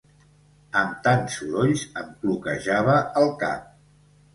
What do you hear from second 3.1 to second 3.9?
el cap.